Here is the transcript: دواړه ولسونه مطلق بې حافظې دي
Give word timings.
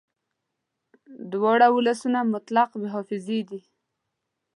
دواړه 1.33 1.67
ولسونه 1.71 2.19
مطلق 2.33 2.69
بې 2.79 2.87
حافظې 2.93 3.39
دي 3.49 3.59